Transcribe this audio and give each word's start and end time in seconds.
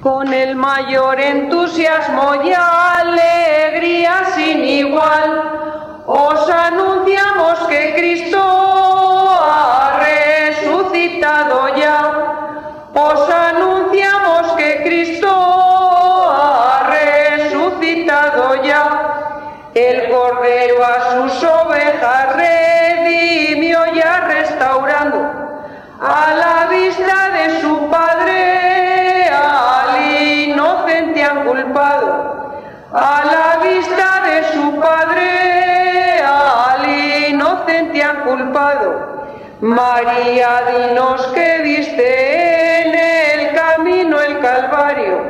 Con 0.00 0.32
el 0.32 0.56
mayor 0.56 1.20
entusiasmo 1.20 2.34
y 2.42 2.52
alegría 2.52 4.24
sin 4.34 4.64
igual, 4.64 6.02
os 6.06 6.50
anunciamos 6.50 7.58
que 7.68 7.94
Cristo 7.94 8.40
ha 8.40 10.00
resucitado 10.00 11.76
ya. 11.76 12.88
Os 12.94 13.30
anunciamos 13.30 14.52
que 14.56 14.82
Cristo 14.82 15.28
ha 16.30 16.90
resucitado 16.90 18.62
ya. 18.64 19.70
El 19.74 20.10
Cordero 20.10 20.84
a 20.84 21.10
sus 21.12 21.44
ovejas 21.44 22.36
redimió 22.36 23.78
ya 23.94 24.20
restaurando 24.20 25.42
a 26.00 26.34
la 26.34 26.66
vista 26.68 27.30
de 27.30 27.60
su 27.60 27.61
María, 39.62 40.64
dinos 40.72 41.24
que 41.28 41.60
viste 41.62 42.80
en 42.80 42.94
el 42.96 43.54
camino 43.54 44.20
el 44.20 44.40
Calvario, 44.40 45.20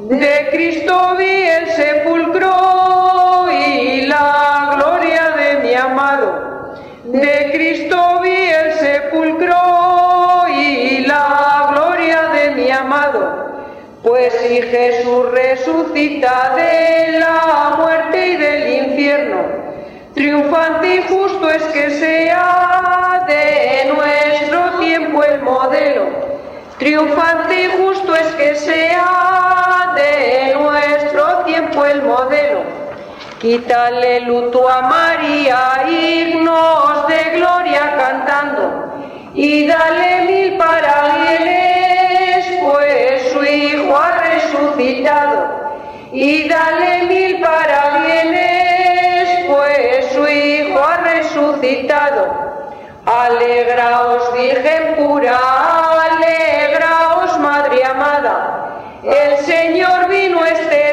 de 0.00 0.48
Cristo 0.50 1.14
vi 1.16 1.42
el 1.46 1.68
sepulcro 1.68 3.46
y 3.52 4.00
la 4.00 4.72
gloria 4.74 5.30
de 5.36 5.58
mi 5.62 5.74
amado, 5.74 6.74
de 7.04 7.50
Cristo 7.52 8.20
vi 8.20 8.48
el 8.50 8.72
sepulcro 8.72 10.48
y 10.48 11.06
la 11.06 11.68
gloria 11.70 12.22
de 12.32 12.50
mi 12.56 12.68
amado. 12.72 13.46
Pues 14.02 14.32
si 14.40 14.60
Jesús 14.60 15.30
resucita 15.30 16.56
de 16.56 17.20
la 17.20 17.76
muerte 17.76 18.26
y 18.26 18.36
del 18.38 18.86
infierno, 18.86 19.38
triunfante 20.14 20.96
y 20.96 21.02
justo 21.02 21.48
es 21.48 21.62
que 21.66 21.90
sea 21.92 22.97
Triunfante 26.78 27.64
y 27.64 27.68
justo 27.76 28.14
es 28.14 28.28
que 28.34 28.54
sea 28.54 29.92
de 29.96 30.54
nuestro 30.54 31.38
tiempo 31.44 31.84
el 31.84 32.02
modelo. 32.02 32.62
Quítale 33.40 34.20
luto 34.20 34.68
a 34.68 34.82
María, 34.82 35.84
himnos 35.88 37.08
de 37.08 37.30
gloria 37.36 37.96
cantando, 37.96 38.92
y 39.34 39.66
dale 39.66 40.20
mil 40.22 40.56
parabienes, 40.58 42.46
pues 42.60 43.32
su 43.32 43.44
Hijo 43.44 43.96
ha 43.96 44.22
resucitado. 44.22 45.46
Y 46.12 46.48
dale 46.48 47.02
mil 47.04 47.40
parabienes, 47.40 49.46
pues 49.48 50.06
su 50.12 50.26
Hijo 50.26 50.80
ha 50.80 50.96
resucitado. 50.96 52.48
Alegraos, 53.06 54.32
Virgen 54.34 54.96
pura, 54.96 55.38
alegraos, 55.38 57.38
Madre 57.38 57.84
amada. 57.84 58.98
El 59.04 59.36
Señor 59.44 60.08
vino 60.08 60.44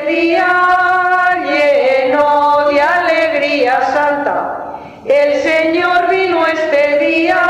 día 0.01 1.37
lleno 1.43 2.67
de 2.69 2.81
alegría 2.81 3.81
santa. 3.93 4.59
El 5.05 5.41
Señor 5.41 6.09
vino 6.09 6.45
este 6.47 6.99
día 6.99 7.41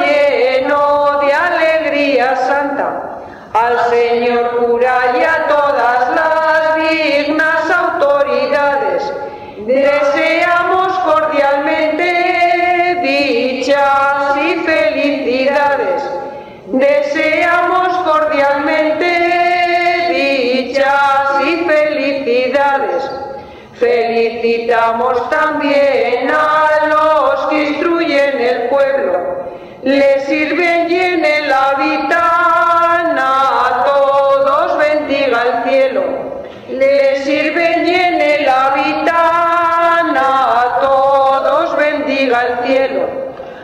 lleno 0.00 1.20
de 1.20 1.32
alegría 1.32 2.36
santa. 2.36 3.18
Al 3.52 3.78
Señor 3.90 4.56
cura 4.56 5.14
y 5.18 5.22
a 5.22 5.46
todas 5.46 6.03
Felicitamos 24.44 25.30
también 25.30 26.30
a 26.30 26.86
los 26.86 27.46
que 27.48 27.62
instruyen 27.62 28.38
el 28.38 28.68
pueblo, 28.68 29.46
le 29.82 30.20
sirven 30.26 30.92
y 30.92 31.00
en 31.00 31.24
el 31.24 31.50
habitan, 31.50 33.18
a 33.18 33.84
todos 33.86 34.76
bendiga 34.76 35.42
el 35.44 35.70
cielo. 35.70 36.02
Le 36.68 37.24
sirven 37.24 37.86
y 37.86 37.94
en 37.94 38.20
el 38.20 38.46
habitan, 38.46 40.14
a 40.14 40.78
todos 40.82 41.74
bendiga 41.78 42.42
el 42.42 42.66
cielo. 42.66 43.08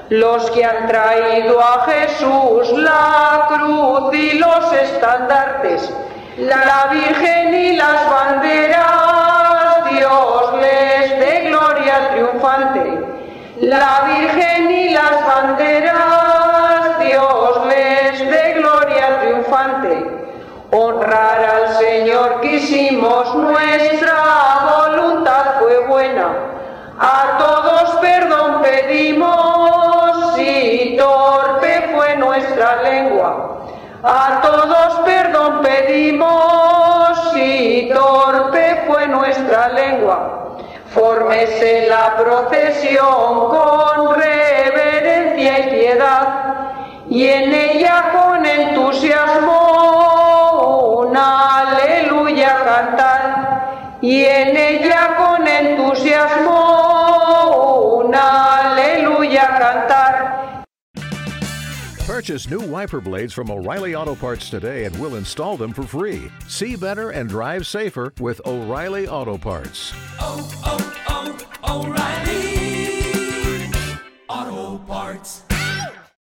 Los 0.08 0.50
que 0.50 0.64
han 0.64 0.86
traído 0.86 1.60
a 1.60 1.84
Jesús 1.90 2.72
la 2.78 3.48
cruz 3.48 4.14
y 4.14 4.38
los 4.38 4.72
estandartes, 4.72 5.92
la 6.38 6.88
Virgen 6.90 7.54
y 7.54 7.76
las 7.76 8.10
banderas, 8.10 9.29
La 13.60 14.04
Virgen 14.06 14.70
y 14.70 14.88
las 14.88 15.26
banderas, 15.26 16.98
Dios 16.98 17.66
les 17.66 18.30
dé 18.30 18.54
gloria 18.54 19.20
triunfante. 19.20 20.28
Honrar 20.70 21.44
al 21.44 21.68
Señor 21.74 22.40
quisimos, 22.40 23.34
nuestra 23.34 24.16
voluntad 24.64 25.58
fue 25.58 25.86
buena. 25.88 26.28
A 26.98 27.36
todos 27.36 27.96
perdón 28.00 28.62
pedimos, 28.62 30.36
si 30.36 30.96
torpe 30.98 31.90
fue 31.94 32.16
nuestra 32.16 32.76
lengua. 32.82 33.58
A 34.02 34.40
todos 34.40 35.00
perdón 35.04 35.60
pedimos, 35.60 37.30
si 37.34 37.90
torpe 37.92 38.84
fue 38.86 39.06
nuestra 39.06 39.68
lengua. 39.68 40.40
Fórmese 40.94 41.86
la 41.88 42.16
procesión 42.16 43.49
aleluya 52.50 52.64
cantar, 52.64 53.98
y 54.02 54.24
en 54.24 54.56
ella 54.56 55.16
con 55.16 55.46
entusiasmo 55.46 56.56
una 58.02 58.72
aleluya 58.72 59.58
cantar. 59.58 60.64
Purchase 62.06 62.50
new 62.50 62.60
wiper 62.60 63.00
blades 63.00 63.32
from 63.32 63.50
O'Reilly 63.50 63.94
Auto 63.94 64.14
Parts 64.16 64.50
today 64.50 64.84
and 64.84 64.98
we'll 64.98 65.14
install 65.14 65.56
them 65.56 65.72
for 65.72 65.84
free. 65.84 66.30
See 66.48 66.76
better 66.76 67.10
and 67.10 67.30
drive 67.30 67.66
safer 67.66 68.12
with 68.20 68.40
O'Reilly 68.44 69.06
Auto 69.06 69.38
Parts. 69.38 69.92
oh, 70.18 70.50
oh, 70.66 70.92
oh 71.08 71.86
O'Reilly 71.86 73.70
Auto 74.28 74.78
Parts. 74.84 75.49